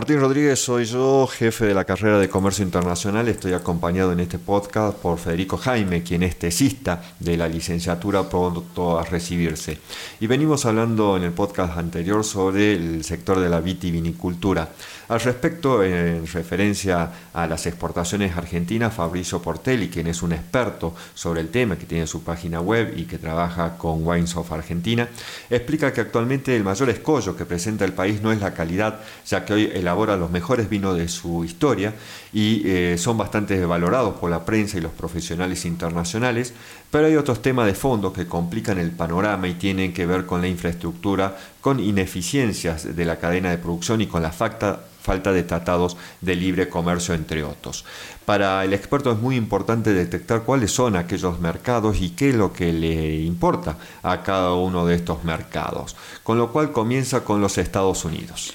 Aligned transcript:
Martín 0.00 0.18
Rodríguez 0.18 0.58
soy 0.58 0.86
yo, 0.86 1.26
jefe 1.26 1.66
de 1.66 1.74
la 1.74 1.84
carrera 1.84 2.18
de 2.18 2.30
Comercio 2.30 2.64
Internacional. 2.64 3.28
Estoy 3.28 3.52
acompañado 3.52 4.12
en 4.12 4.20
este 4.20 4.38
podcast 4.38 4.96
por 4.96 5.18
Federico 5.18 5.58
Jaime, 5.58 6.02
quien 6.02 6.22
es 6.22 6.38
tesista 6.38 7.02
de 7.18 7.36
la 7.36 7.46
licenciatura 7.46 8.26
pronto 8.26 8.98
a 8.98 9.04
recibirse. 9.04 9.78
Y 10.18 10.26
venimos 10.26 10.64
hablando 10.64 11.18
en 11.18 11.24
el 11.24 11.32
podcast 11.32 11.76
anterior 11.76 12.24
sobre 12.24 12.72
el 12.72 13.04
sector 13.04 13.40
de 13.40 13.50
la 13.50 13.60
vitivinicultura. 13.60 14.70
Al 15.08 15.20
respecto, 15.20 15.84
en 15.84 16.26
referencia 16.26 17.10
a 17.34 17.46
las 17.46 17.66
exportaciones 17.66 18.34
argentinas, 18.36 18.94
Fabricio 18.94 19.42
Portelli, 19.42 19.90
quien 19.90 20.06
es 20.06 20.22
un 20.22 20.32
experto 20.32 20.94
sobre 21.14 21.42
el 21.42 21.48
tema, 21.48 21.76
que 21.76 21.84
tiene 21.84 22.06
su 22.06 22.22
página 22.22 22.62
web 22.62 22.94
y 22.96 23.04
que 23.04 23.18
trabaja 23.18 23.76
con 23.76 24.06
Wines 24.06 24.34
of 24.36 24.50
Argentina, 24.50 25.08
explica 25.50 25.92
que 25.92 26.00
actualmente 26.00 26.56
el 26.56 26.64
mayor 26.64 26.88
escollo 26.88 27.36
que 27.36 27.44
presenta 27.44 27.84
el 27.84 27.92
país 27.92 28.22
no 28.22 28.32
es 28.32 28.40
la 28.40 28.54
calidad, 28.54 29.00
ya 29.26 29.44
que 29.44 29.52
hoy 29.52 29.72
elabora 29.90 30.16
los 30.16 30.30
mejores 30.30 30.70
vinos 30.70 30.96
de 30.96 31.08
su 31.08 31.44
historia 31.44 31.94
y 32.32 32.62
eh, 32.64 32.96
son 32.96 33.18
bastante 33.18 33.66
valorados 33.66 34.14
por 34.20 34.30
la 34.30 34.44
prensa 34.44 34.78
y 34.78 34.80
los 34.80 34.92
profesionales 34.92 35.64
internacionales, 35.64 36.54
pero 36.92 37.06
hay 37.06 37.16
otros 37.16 37.42
temas 37.42 37.66
de 37.66 37.74
fondo 37.74 38.12
que 38.12 38.28
complican 38.28 38.78
el 38.78 38.92
panorama 38.92 39.48
y 39.48 39.54
tienen 39.54 39.92
que 39.92 40.06
ver 40.06 40.26
con 40.26 40.42
la 40.42 40.46
infraestructura, 40.46 41.36
con 41.60 41.80
ineficiencias 41.80 42.94
de 42.94 43.04
la 43.04 43.16
cadena 43.18 43.50
de 43.50 43.58
producción 43.58 44.00
y 44.00 44.06
con 44.06 44.22
la 44.22 44.30
falta 44.30 44.84
falta 45.00 45.32
de 45.32 45.42
tratados 45.42 45.96
de 46.20 46.36
libre 46.36 46.68
comercio, 46.68 47.14
entre 47.14 47.42
otros. 47.42 47.86
Para 48.26 48.62
el 48.64 48.74
experto 48.74 49.10
es 49.10 49.18
muy 49.18 49.34
importante 49.34 49.94
detectar 49.94 50.42
cuáles 50.42 50.72
son 50.72 50.94
aquellos 50.94 51.40
mercados 51.40 52.00
y 52.02 52.10
qué 52.10 52.28
es 52.28 52.34
lo 52.34 52.52
que 52.52 52.72
le 52.72 53.16
importa 53.22 53.76
a 54.02 54.22
cada 54.22 54.52
uno 54.52 54.86
de 54.86 54.94
estos 54.94 55.24
mercados, 55.24 55.96
con 56.22 56.36
lo 56.36 56.52
cual 56.52 56.70
comienza 56.70 57.24
con 57.24 57.40
los 57.40 57.56
Estados 57.56 58.04
Unidos. 58.04 58.52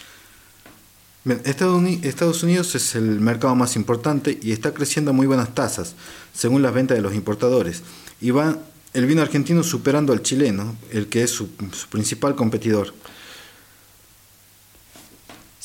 Estados 1.26 2.44
Unidos 2.44 2.76
es 2.76 2.94
el 2.94 3.20
mercado 3.20 3.56
más 3.56 3.76
importante 3.76 4.38
y 4.44 4.52
está 4.52 4.76
creciendo 4.76 5.10
a 5.10 5.14
muy 5.14 5.26
buenas 5.26 5.56
tasas, 5.56 5.96
según 6.34 6.62
las 6.62 6.74
ventas 6.74 6.98
de 6.98 7.02
los 7.02 7.16
importadores. 7.16 7.82
Y 8.22 8.30
va 8.30 8.60
el 8.94 9.08
vino 9.08 9.24
argentino 9.24 9.64
superando 9.64 10.14
al 10.14 10.22
chileno, 10.22 10.76
el 10.92 11.08
que 11.08 11.24
es 11.24 11.32
su, 11.32 11.50
su 11.72 11.88
principal 11.90 12.36
competidor. 12.36 12.94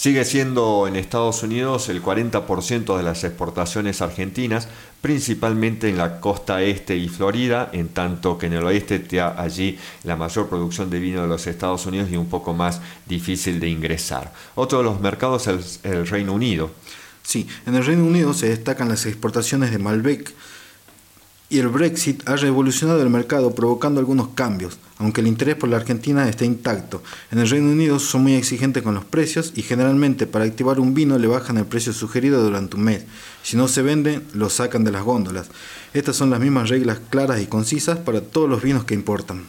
Sigue 0.00 0.24
siendo 0.24 0.88
en 0.88 0.96
Estados 0.96 1.42
Unidos 1.42 1.90
el 1.90 2.02
40% 2.02 2.96
de 2.96 3.02
las 3.02 3.22
exportaciones 3.22 4.00
argentinas, 4.00 4.66
principalmente 5.02 5.90
en 5.90 5.98
la 5.98 6.20
costa 6.20 6.62
este 6.62 6.96
y 6.96 7.10
Florida, 7.10 7.68
en 7.74 7.88
tanto 7.88 8.38
que 8.38 8.46
en 8.46 8.54
el 8.54 8.64
oeste 8.64 8.94
está 8.94 9.38
allí 9.38 9.78
la 10.04 10.16
mayor 10.16 10.48
producción 10.48 10.88
de 10.88 11.00
vino 11.00 11.20
de 11.20 11.28
los 11.28 11.46
Estados 11.46 11.84
Unidos 11.84 12.08
y 12.10 12.16
un 12.16 12.30
poco 12.30 12.54
más 12.54 12.80
difícil 13.04 13.60
de 13.60 13.68
ingresar. 13.68 14.32
Otro 14.54 14.78
de 14.78 14.84
los 14.84 15.02
mercados 15.02 15.46
es 15.48 15.80
el 15.82 16.06
Reino 16.06 16.32
Unido. 16.32 16.70
Sí, 17.22 17.46
en 17.66 17.74
el 17.74 17.84
Reino 17.84 18.04
Unido 18.04 18.32
se 18.32 18.48
destacan 18.48 18.88
las 18.88 19.04
exportaciones 19.04 19.70
de 19.70 19.80
Malbec, 19.80 20.32
y 21.52 21.58
el 21.58 21.66
Brexit 21.66 22.26
ha 22.28 22.36
revolucionado 22.36 23.02
el 23.02 23.10
mercado 23.10 23.56
provocando 23.56 23.98
algunos 23.98 24.28
cambios, 24.28 24.78
aunque 24.98 25.20
el 25.20 25.26
interés 25.26 25.56
por 25.56 25.68
la 25.68 25.78
Argentina 25.78 26.28
está 26.28 26.44
intacto. 26.44 27.02
En 27.32 27.40
el 27.40 27.50
Reino 27.50 27.72
Unido 27.72 27.98
son 27.98 28.22
muy 28.22 28.34
exigentes 28.34 28.84
con 28.84 28.94
los 28.94 29.04
precios 29.04 29.52
y 29.56 29.62
generalmente 29.62 30.28
para 30.28 30.44
activar 30.44 30.78
un 30.78 30.94
vino 30.94 31.18
le 31.18 31.26
bajan 31.26 31.58
el 31.58 31.66
precio 31.66 31.92
sugerido 31.92 32.40
durante 32.40 32.76
un 32.76 32.84
mes. 32.84 33.04
Si 33.42 33.56
no 33.56 33.66
se 33.66 33.82
vende, 33.82 34.20
lo 34.32 34.48
sacan 34.48 34.84
de 34.84 34.92
las 34.92 35.02
góndolas. 35.02 35.48
Estas 35.92 36.14
son 36.14 36.30
las 36.30 36.38
mismas 36.38 36.68
reglas 36.68 37.00
claras 37.10 37.42
y 37.42 37.46
concisas 37.46 37.98
para 37.98 38.20
todos 38.20 38.48
los 38.48 38.62
vinos 38.62 38.84
que 38.84 38.94
importan. 38.94 39.42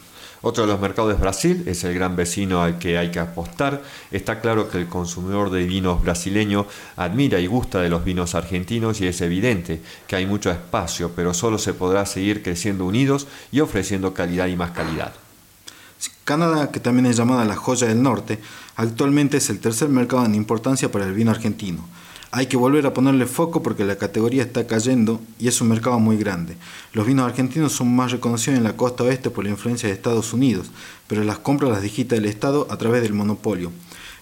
Otro 0.44 0.66
de 0.66 0.72
los 0.72 0.81
mercados 0.81 1.13
es 1.13 1.19
Brasil, 1.19 1.63
es 1.68 1.84
el 1.84 1.94
gran 1.94 2.16
vecino 2.16 2.63
al 2.63 2.79
que 2.79 2.97
hay 2.97 3.12
que 3.12 3.19
apostar. 3.19 3.84
Está 4.09 4.41
claro 4.41 4.69
que 4.69 4.79
el 4.79 4.88
consumidor 4.88 5.52
de 5.52 5.66
vinos 5.66 6.02
brasileño 6.02 6.66
admira 6.96 7.40
y 7.40 7.46
gusta 7.46 7.79
de 7.79 7.90
los 7.90 8.03
vinos 8.03 8.34
argentinos 8.34 9.01
y 9.01 9.07
es 9.07 9.22
evidente 9.22 9.81
que 10.07 10.16
hay 10.16 10.25
mucho 10.25 10.50
espacio, 10.50 11.12
pero 11.16 11.35
solo 11.35 11.59
se 11.59 11.75
podrá 11.75 12.07
seguir 12.07 12.41
creciendo 12.41 12.85
unidos 12.85 13.28
y 13.51 13.59
ofreciendo 13.59 14.16
calidad 14.16 14.47
y 14.47 14.56
más 14.56 14.72
calidad. 14.72 15.13
Canadá, 16.24 16.72
que 16.72 16.80
también 16.80 17.06
es 17.06 17.18
llamada 17.18 17.46
la 17.46 17.56
joya 17.56 17.88
del 17.88 18.01
norte, 18.01 18.40
actualmente 18.78 19.38
es 19.38 19.50
el 19.51 19.59
tercer 19.59 19.90
mercado 19.90 20.25
en 20.25 20.34
importancia 20.34 20.91
para 20.91 21.06
el 21.06 21.13
vino 21.13 21.30
argentino. 21.30 21.85
Hay 22.34 22.46
que 22.46 22.56
volver 22.56 22.86
a 22.86 22.94
ponerle 22.94 23.25
foco 23.25 23.62
porque 23.62 23.84
la 23.84 23.97
categoría 23.97 24.44
está 24.44 24.66
cayendo 24.66 25.19
y 25.38 25.50
es 25.50 25.59
un 25.59 25.68
mercado 25.68 26.00
muy 26.00 26.16
grande. 26.16 26.56
Los 26.94 27.06
vinos 27.06 27.25
argentinos 27.25 27.74
son 27.74 27.94
más 27.94 28.14
reconocidos 28.14 28.58
en 28.58 28.64
la 28.64 28.78
costa 28.78 29.03
oeste 29.03 29.30
por 29.30 29.44
la 29.44 29.50
influencia 29.50 29.90
de 29.90 29.96
Estados 29.96 30.31
Unidos, 30.31 30.72
pero 31.08 31.25
las 31.25 31.40
compras 31.40 31.72
las 31.72 31.81
digita 31.81 32.16
el 32.16 32.25
Estado 32.25 32.68
a 32.69 32.78
través 32.78 33.02
del 33.02 33.14
monopolio. 33.14 33.74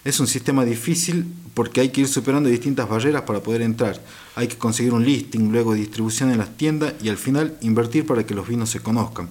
Es 0.04 0.18
un 0.18 0.26
sistema 0.26 0.64
difícil 0.64 1.32
porque 1.54 1.82
hay 1.82 1.90
que 1.90 2.00
ir 2.00 2.08
superando 2.08 2.48
distintas 2.48 2.88
barreras 2.88 3.22
para 3.22 3.44
poder 3.44 3.62
entrar. 3.62 4.00
Hay 4.34 4.48
que 4.48 4.58
conseguir 4.58 4.92
un 4.92 5.04
listing, 5.04 5.52
luego 5.52 5.74
distribución 5.74 6.32
en 6.32 6.38
las 6.38 6.56
tiendas 6.56 6.94
y 7.00 7.10
al 7.10 7.16
final 7.16 7.56
invertir 7.60 8.06
para 8.06 8.26
que 8.26 8.34
los 8.34 8.48
vinos 8.48 8.70
se 8.70 8.80
conozcan 8.80 9.28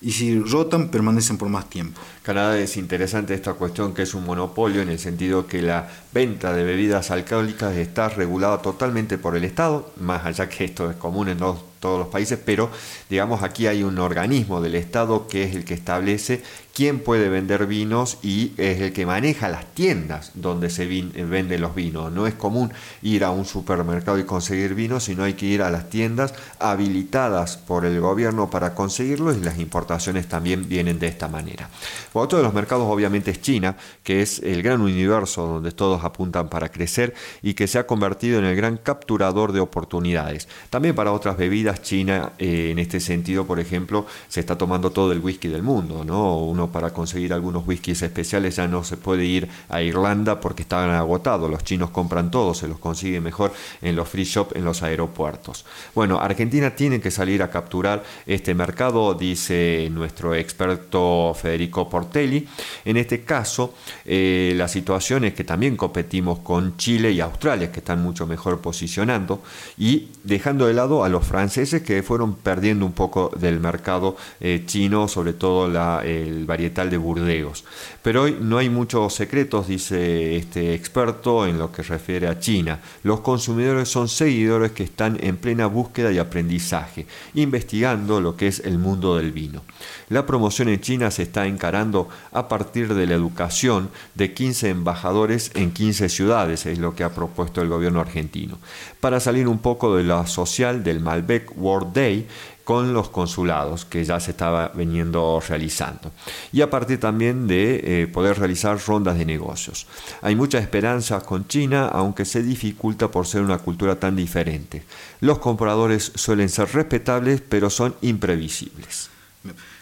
y 0.00 0.12
si 0.12 0.38
rotan 0.40 0.88
permanecen 0.88 1.38
por 1.38 1.48
más 1.48 1.68
tiempo. 1.68 2.00
Canadá 2.22 2.58
es 2.58 2.76
interesante 2.76 3.34
esta 3.34 3.54
cuestión 3.54 3.94
que 3.94 4.02
es 4.02 4.14
un 4.14 4.24
monopolio 4.24 4.82
en 4.82 4.88
el 4.88 4.98
sentido 4.98 5.46
que 5.46 5.62
la 5.62 5.88
venta 6.12 6.52
de 6.52 6.64
bebidas 6.64 7.10
alcohólicas 7.10 7.76
está 7.76 8.08
regulada 8.08 8.62
totalmente 8.62 9.18
por 9.18 9.36
el 9.36 9.44
Estado, 9.44 9.92
más 10.00 10.24
allá 10.24 10.48
que 10.48 10.64
esto 10.64 10.90
es 10.90 10.96
común 10.96 11.28
en 11.28 11.42
todos 11.80 11.98
los 11.98 12.08
países, 12.08 12.38
pero 12.44 12.70
digamos 13.08 13.42
aquí 13.42 13.66
hay 13.66 13.82
un 13.82 13.98
organismo 13.98 14.60
del 14.60 14.74
Estado 14.74 15.28
que 15.28 15.44
es 15.44 15.54
el 15.54 15.64
que 15.64 15.74
establece 15.74 16.42
quién 16.78 17.00
puede 17.00 17.28
vender 17.28 17.66
vinos 17.66 18.18
y 18.22 18.52
es 18.56 18.80
el 18.80 18.92
que 18.92 19.04
maneja 19.04 19.48
las 19.48 19.66
tiendas 19.74 20.30
donde 20.34 20.70
se 20.70 20.86
venden 20.86 21.60
los 21.60 21.74
vinos. 21.74 22.12
No 22.12 22.28
es 22.28 22.34
común 22.34 22.72
ir 23.02 23.24
a 23.24 23.32
un 23.32 23.46
supermercado 23.46 24.16
y 24.20 24.22
conseguir 24.22 24.76
vinos, 24.76 25.02
sino 25.02 25.24
hay 25.24 25.34
que 25.34 25.46
ir 25.46 25.62
a 25.62 25.70
las 25.70 25.90
tiendas 25.90 26.34
habilitadas 26.60 27.56
por 27.56 27.84
el 27.84 27.98
gobierno 27.98 28.48
para 28.48 28.76
conseguirlos 28.76 29.36
y 29.36 29.40
las 29.40 29.58
importaciones 29.58 30.28
también 30.28 30.68
vienen 30.68 31.00
de 31.00 31.08
esta 31.08 31.26
manera. 31.26 31.68
Otro 32.12 32.38
de 32.38 32.44
los 32.44 32.54
mercados 32.54 32.86
obviamente 32.88 33.32
es 33.32 33.42
China, 33.42 33.76
que 34.04 34.22
es 34.22 34.38
el 34.38 34.62
gran 34.62 34.80
universo 34.80 35.48
donde 35.48 35.72
todos 35.72 36.04
apuntan 36.04 36.48
para 36.48 36.68
crecer 36.68 37.12
y 37.42 37.54
que 37.54 37.66
se 37.66 37.80
ha 37.80 37.88
convertido 37.88 38.38
en 38.38 38.44
el 38.44 38.54
gran 38.54 38.76
capturador 38.76 39.50
de 39.50 39.58
oportunidades. 39.58 40.46
También 40.70 40.94
para 40.94 41.10
otras 41.10 41.36
bebidas, 41.36 41.67
China 41.74 42.32
eh, 42.38 42.70
en 42.70 42.78
este 42.78 43.00
sentido, 43.00 43.46
por 43.46 43.60
ejemplo, 43.60 44.06
se 44.28 44.40
está 44.40 44.56
tomando 44.56 44.90
todo 44.90 45.12
el 45.12 45.20
whisky 45.20 45.48
del 45.48 45.62
mundo, 45.62 46.04
¿no? 46.04 46.38
Uno 46.38 46.72
para 46.72 46.90
conseguir 46.90 47.32
algunos 47.32 47.66
whiskies 47.66 48.02
especiales 48.02 48.56
ya 48.56 48.66
no 48.66 48.84
se 48.84 48.96
puede 48.96 49.24
ir 49.24 49.48
a 49.68 49.82
Irlanda 49.82 50.40
porque 50.40 50.62
estaban 50.62 50.90
agotados. 50.90 51.50
Los 51.50 51.64
chinos 51.64 51.90
compran 51.90 52.30
todo, 52.30 52.54
se 52.54 52.68
los 52.68 52.78
consigue 52.78 53.20
mejor 53.20 53.52
en 53.82 53.96
los 53.96 54.08
free 54.08 54.24
shop 54.24 54.56
en 54.56 54.64
los 54.64 54.82
aeropuertos. 54.82 55.64
Bueno, 55.94 56.18
Argentina 56.18 56.74
tiene 56.74 57.00
que 57.00 57.10
salir 57.10 57.42
a 57.42 57.50
capturar 57.50 58.02
este 58.26 58.54
mercado, 58.54 59.14
dice 59.14 59.88
nuestro 59.90 60.34
experto 60.34 61.34
Federico 61.34 61.88
Portelli. 61.88 62.46
En 62.84 62.96
este 62.96 63.24
caso, 63.24 63.74
eh, 64.04 64.54
la 64.56 64.68
situación 64.68 65.24
es 65.24 65.34
que 65.34 65.44
también 65.44 65.76
competimos 65.76 66.38
con 66.40 66.76
Chile 66.76 67.12
y 67.12 67.20
Australia, 67.20 67.70
que 67.70 67.80
están 67.80 68.02
mucho 68.02 68.26
mejor 68.26 68.60
posicionando, 68.60 69.42
y 69.76 70.08
dejando 70.24 70.66
de 70.66 70.74
lado 70.74 71.04
a 71.04 71.08
los 71.08 71.24
franceses 71.24 71.57
que 71.58 72.04
fueron 72.04 72.36
perdiendo 72.36 72.86
un 72.86 72.92
poco 72.92 73.32
del 73.36 73.58
mercado 73.58 74.16
eh, 74.38 74.62
chino, 74.64 75.08
sobre 75.08 75.32
todo 75.32 75.66
el 76.02 76.46
varietal 76.46 76.88
de 76.88 76.96
Burdeos. 76.96 77.64
Pero 78.00 78.22
hoy 78.22 78.36
no 78.40 78.58
hay 78.58 78.70
muchos 78.70 79.14
secretos, 79.14 79.66
dice 79.66 80.36
este 80.36 80.72
experto, 80.72 81.46
en 81.46 81.58
lo 81.58 81.72
que 81.72 81.82
refiere 81.82 82.28
a 82.28 82.38
China. 82.38 82.78
Los 83.02 83.20
consumidores 83.20 83.88
son 83.88 84.08
seguidores 84.08 84.70
que 84.70 84.84
están 84.84 85.18
en 85.20 85.36
plena 85.36 85.66
búsqueda 85.66 86.12
y 86.12 86.18
aprendizaje, 86.18 87.06
investigando 87.34 88.20
lo 88.20 88.36
que 88.36 88.46
es 88.46 88.60
el 88.60 88.78
mundo 88.78 89.16
del 89.16 89.32
vino. 89.32 89.62
La 90.10 90.26
promoción 90.26 90.68
en 90.68 90.80
China 90.80 91.10
se 91.10 91.24
está 91.24 91.46
encarando 91.46 92.08
a 92.30 92.46
partir 92.46 92.94
de 92.94 93.06
la 93.06 93.14
educación 93.14 93.90
de 94.14 94.32
15 94.32 94.68
embajadores 94.68 95.50
en 95.54 95.72
15 95.72 96.08
ciudades, 96.08 96.66
es 96.66 96.78
lo 96.78 96.94
que 96.94 97.02
ha 97.02 97.14
propuesto 97.14 97.62
el 97.62 97.68
gobierno 97.68 98.00
argentino, 98.00 98.58
para 99.00 99.18
salir 99.18 99.48
un 99.48 99.58
poco 99.58 99.96
de 99.96 100.04
la 100.04 100.26
social 100.28 100.84
del 100.84 101.00
Malbec 101.00 101.47
World 101.56 101.92
Day 101.92 102.26
con 102.64 102.92
los 102.92 103.08
consulados 103.08 103.86
que 103.86 104.04
ya 104.04 104.20
se 104.20 104.32
estaba 104.32 104.68
veniendo 104.68 105.42
realizando 105.48 106.12
y 106.52 106.60
a 106.60 106.68
partir 106.68 107.00
también 107.00 107.46
de 107.46 108.02
eh, 108.02 108.06
poder 108.06 108.38
realizar 108.38 108.78
rondas 108.86 109.16
de 109.16 109.24
negocios. 109.24 109.86
Hay 110.20 110.36
mucha 110.36 110.58
esperanza 110.58 111.20
con 111.20 111.48
China, 111.48 111.88
aunque 111.88 112.26
se 112.26 112.42
dificulta 112.42 113.10
por 113.10 113.26
ser 113.26 113.40
una 113.40 113.58
cultura 113.58 113.98
tan 113.98 114.16
diferente. 114.16 114.82
Los 115.20 115.38
compradores 115.38 116.12
suelen 116.14 116.50
ser 116.50 116.68
respetables, 116.74 117.40
pero 117.40 117.70
son 117.70 117.94
imprevisibles. 118.02 119.08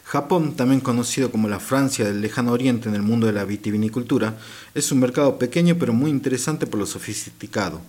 Japón, 0.05 0.55
también 0.55 0.81
conocido 0.81 1.33
como 1.33 1.49
la 1.49 1.59
Francia 1.59 2.05
del 2.05 2.21
lejano 2.21 2.53
oriente 2.53 2.89
en 2.89 2.95
el 2.95 3.03
mundo 3.03 3.27
de 3.27 3.33
la 3.33 3.45
vitivinicultura, 3.45 4.39
es 4.73 4.93
un 4.93 5.01
mercado 5.01 5.37
pequeño 5.37 5.75
pero 5.77 5.93
muy 5.93 6.13
interesante 6.13 6.69
por 6.69 6.79
lo 6.79 6.87
sofisticado. 6.87 7.81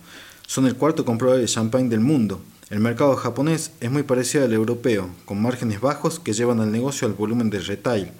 Son 0.48 0.66
el 0.66 0.74
cuarto 0.74 1.04
comprador 1.04 1.38
de 1.38 1.46
champagne 1.46 1.88
del 1.88 2.00
mundo 2.00 2.40
el 2.70 2.80
mercado 2.80 3.16
japonés 3.16 3.70
es 3.80 3.90
muy 3.90 4.02
parecido 4.02 4.44
al 4.44 4.52
europeo, 4.52 5.08
con 5.24 5.40
márgenes 5.40 5.80
bajos 5.80 6.18
que 6.20 6.34
llevan 6.34 6.60
al 6.60 6.70
negocio 6.70 7.08
al 7.08 7.14
volumen 7.14 7.48
de 7.48 7.60
retail. 7.60 8.10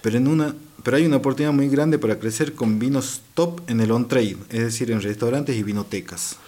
pero, 0.00 0.16
en 0.16 0.26
una, 0.26 0.54
pero 0.82 0.96
hay 0.96 1.04
una 1.04 1.18
oportunidad 1.18 1.52
muy 1.52 1.68
grande 1.68 1.98
para 1.98 2.18
crecer 2.18 2.54
con 2.54 2.78
vinos 2.78 3.20
top 3.34 3.60
en 3.68 3.82
el 3.82 3.90
on-trade, 3.90 4.38
es 4.48 4.60
decir, 4.60 4.90
en 4.90 5.02
restaurantes 5.02 5.54
y 5.54 5.62
vinotecas. 5.62 6.38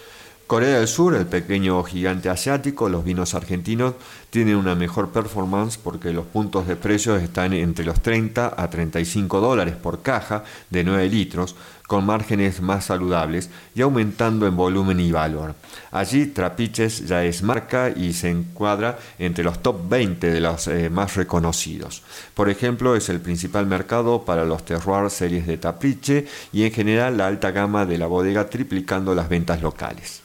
Corea 0.46 0.78
del 0.78 0.88
Sur, 0.88 1.14
el 1.14 1.26
pequeño 1.26 1.82
gigante 1.82 2.28
asiático, 2.30 2.88
los 2.88 3.04
vinos 3.04 3.34
argentinos 3.34 3.94
tienen 4.30 4.56
una 4.56 4.74
mejor 4.74 5.10
performance 5.10 5.78
porque 5.78 6.12
los 6.12 6.26
puntos 6.26 6.66
de 6.66 6.76
precios 6.76 7.22
están 7.22 7.52
entre 7.52 7.84
los 7.84 8.00
30 8.00 8.54
a 8.56 8.70
35 8.70 9.40
dólares 9.40 9.76
por 9.76 10.02
caja 10.02 10.44
de 10.70 10.84
9 10.84 11.08
litros, 11.08 11.54
con 11.92 12.06
márgenes 12.06 12.62
más 12.62 12.86
saludables 12.86 13.50
y 13.74 13.82
aumentando 13.82 14.46
en 14.46 14.56
volumen 14.56 14.98
y 14.98 15.12
valor. 15.12 15.54
Allí 15.90 16.24
Trapiches 16.24 17.06
ya 17.06 17.22
es 17.22 17.42
marca 17.42 17.90
y 17.94 18.14
se 18.14 18.30
encuadra 18.30 18.98
entre 19.18 19.44
los 19.44 19.62
top 19.62 19.90
20 19.90 20.30
de 20.30 20.40
los 20.40 20.68
eh, 20.68 20.88
más 20.88 21.16
reconocidos. 21.16 22.02
Por 22.32 22.48
ejemplo, 22.48 22.96
es 22.96 23.10
el 23.10 23.20
principal 23.20 23.66
mercado 23.66 24.24
para 24.24 24.46
los 24.46 24.64
terroir 24.64 25.10
series 25.10 25.46
de 25.46 25.58
Trapiche 25.58 26.26
y 26.50 26.62
en 26.62 26.72
general 26.72 27.18
la 27.18 27.26
alta 27.26 27.50
gama 27.50 27.84
de 27.84 27.98
la 27.98 28.06
bodega 28.06 28.48
triplicando 28.48 29.14
las 29.14 29.28
ventas 29.28 29.60
locales. 29.60 30.22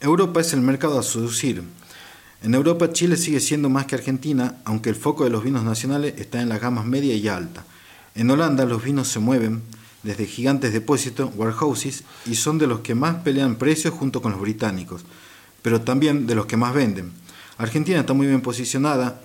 Europa 0.00 0.40
es 0.40 0.52
el 0.52 0.62
mercado 0.62 0.98
a 0.98 1.04
seducir. 1.04 1.62
En 2.42 2.54
Europa 2.54 2.92
Chile 2.92 3.16
sigue 3.16 3.38
siendo 3.38 3.68
más 3.68 3.86
que 3.86 3.94
Argentina, 3.94 4.56
aunque 4.64 4.90
el 4.90 4.96
foco 4.96 5.22
de 5.22 5.30
los 5.30 5.44
vinos 5.44 5.62
nacionales 5.62 6.14
está 6.18 6.42
en 6.42 6.48
las 6.48 6.60
gamas 6.60 6.86
media 6.86 7.14
y 7.14 7.28
alta. 7.28 7.64
En 8.16 8.28
Holanda 8.28 8.64
los 8.64 8.82
vinos 8.82 9.06
se 9.06 9.20
mueven 9.20 9.62
desde 10.06 10.26
gigantes 10.26 10.72
depósitos, 10.72 11.30
warehouses, 11.34 12.04
y 12.26 12.36
son 12.36 12.58
de 12.58 12.68
los 12.68 12.80
que 12.80 12.94
más 12.94 13.16
pelean 13.16 13.56
precios 13.56 13.92
junto 13.92 14.22
con 14.22 14.32
los 14.32 14.40
británicos, 14.40 15.02
pero 15.62 15.80
también 15.80 16.26
de 16.26 16.36
los 16.36 16.46
que 16.46 16.56
más 16.56 16.72
venden. 16.72 17.12
Argentina 17.58 18.00
está 18.00 18.12
muy 18.12 18.28
bien 18.28 18.40
posicionada 18.40 19.20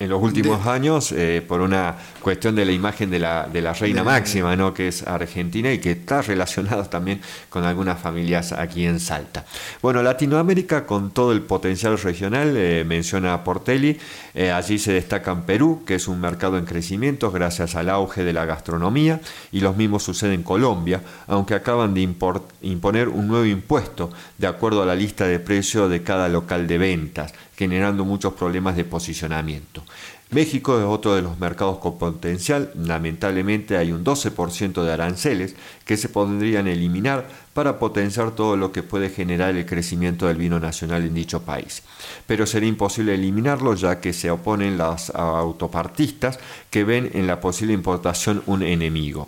en 0.00 0.10
los 0.10 0.22
últimos 0.22 0.64
años 0.66 1.10
eh, 1.10 1.42
por 1.46 1.60
una 1.60 1.96
cuestión 2.22 2.54
de 2.54 2.64
la 2.64 2.70
imagen 2.70 3.10
de 3.10 3.18
la, 3.18 3.48
de 3.52 3.60
la 3.60 3.72
reina 3.72 4.04
máxima, 4.04 4.54
¿no? 4.54 4.72
que 4.72 4.88
es 4.88 5.04
argentina 5.04 5.72
y 5.72 5.78
que 5.78 5.92
está 5.92 6.22
relacionado 6.22 6.84
también 6.84 7.20
con 7.48 7.64
algunas 7.64 8.00
familias 8.00 8.52
aquí 8.52 8.86
en 8.86 9.00
Salta. 9.00 9.44
Bueno, 9.82 10.02
Latinoamérica 10.02 10.86
con 10.86 11.10
todo 11.10 11.32
el 11.32 11.42
potencial 11.42 11.98
regional, 11.98 12.54
eh, 12.56 12.84
menciona 12.86 13.42
Portelli, 13.42 13.98
eh, 14.34 14.52
allí 14.52 14.78
se 14.78 14.92
destaca 14.92 15.32
en 15.32 15.42
Perú, 15.42 15.82
que 15.84 15.96
es 15.96 16.06
un 16.06 16.20
mercado 16.20 16.58
en 16.58 16.64
crecimiento 16.64 17.32
gracias 17.32 17.74
al 17.74 17.88
auge 17.88 18.22
de 18.22 18.32
la 18.32 18.44
gastronomía, 18.44 19.20
y 19.50 19.60
los 19.60 19.76
mismos 19.76 20.04
sucede 20.04 20.34
en 20.34 20.44
Colombia, 20.44 21.02
aunque 21.26 21.54
acaban 21.54 21.94
de 21.94 22.02
imponer 22.02 23.08
un 23.08 23.26
nuevo 23.26 23.44
impuesto 23.44 24.10
de 24.36 24.46
acuerdo 24.46 24.82
a 24.82 24.86
la 24.86 24.94
lista 24.94 25.26
de 25.26 25.40
precios 25.40 25.90
de 25.90 26.04
cada 26.04 26.28
local 26.28 26.68
de 26.68 26.78
ventas 26.78 27.34
generando 27.58 28.04
muchos 28.04 28.34
problemas 28.34 28.76
de 28.76 28.84
posicionamiento. 28.84 29.82
México 30.30 30.78
es 30.78 30.84
otro 30.84 31.14
de 31.14 31.22
los 31.22 31.38
mercados 31.38 31.78
con 31.78 31.98
potencial. 31.98 32.70
Lamentablemente 32.74 33.78
hay 33.78 33.92
un 33.92 34.04
12% 34.04 34.82
de 34.84 34.92
aranceles 34.92 35.56
que 35.86 35.96
se 35.96 36.10
podrían 36.10 36.68
eliminar 36.68 37.26
para 37.54 37.78
potenciar 37.78 38.32
todo 38.32 38.56
lo 38.56 38.70
que 38.70 38.82
puede 38.82 39.08
generar 39.08 39.56
el 39.56 39.64
crecimiento 39.64 40.26
del 40.26 40.36
vino 40.36 40.60
nacional 40.60 41.04
en 41.04 41.14
dicho 41.14 41.42
país. 41.42 41.82
Pero 42.26 42.46
sería 42.46 42.68
imposible 42.68 43.14
eliminarlo 43.14 43.74
ya 43.74 44.00
que 44.00 44.12
se 44.12 44.30
oponen 44.30 44.76
las 44.76 45.10
autopartistas 45.10 46.38
que 46.70 46.84
ven 46.84 47.10
en 47.14 47.26
la 47.26 47.40
posible 47.40 47.72
importación 47.72 48.42
un 48.44 48.62
enemigo. 48.62 49.26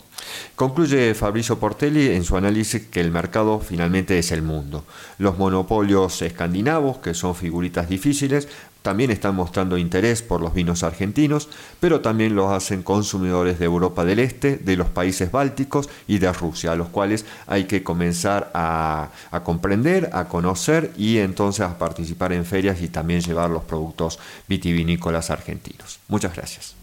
Concluye 0.55 1.15
Fabrizio 1.15 1.59
Portelli 1.59 2.09
en 2.09 2.25
su 2.25 2.37
análisis 2.37 2.87
que 2.87 3.01
el 3.01 3.11
mercado 3.11 3.59
finalmente 3.59 4.19
es 4.19 4.31
el 4.33 4.43
mundo. 4.43 4.85
Los 5.19 5.39
monopolios 5.39 6.21
escandinavos, 6.23 6.99
que 6.99 7.15
son 7.15 7.35
figuritas 7.35 7.89
difíciles, 7.89 8.49
también 8.83 9.11
están 9.11 9.35
mostrando 9.35 9.77
interés 9.77 10.23
por 10.23 10.41
los 10.41 10.55
vinos 10.55 10.83
argentinos, 10.83 11.49
pero 11.81 12.01
también 12.01 12.35
lo 12.35 12.53
hacen 12.53 12.83
consumidores 12.83 13.59
de 13.59 13.67
Europa 13.67 14.05
del 14.05 14.19
Este, 14.19 14.57
de 14.57 14.77
los 14.77 14.89
países 14.89 15.31
bálticos 15.31 15.89
y 16.07 16.19
de 16.19 16.33
Rusia, 16.33 16.73
a 16.73 16.77
los 16.77 16.89
cuales 16.89 17.25
hay 17.47 17.65
que 17.65 17.83
comenzar 17.83 18.51
a, 18.55 19.11
a, 19.31 19.45
comprender, 19.45 20.11
a 20.13 20.29
conocer 20.29 20.93
y 20.97 21.19
entonces 21.19 21.67
a 21.67 21.79
participar 21.79 22.33
en 22.33 22.45
ferias 22.45 22.81
y 22.81 22.89
también 22.89 23.21
llevar 23.21 23.51
los 23.51 23.65
productos 23.65 24.19
vitivinícolas 24.49 25.31
argentinos. 25.31 25.99
Muchas 26.09 26.35
gracias. 26.35 26.75